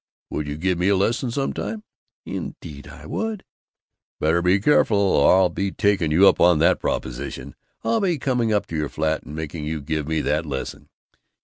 [0.31, 1.83] "Would you give me a lesson some time?"
[2.25, 3.43] "Indeed I would."
[4.19, 7.53] "Better be careful, or I'll be taking you up on that proposition.
[7.83, 10.89] I'll be coming up to your flat and making you give me that lesson."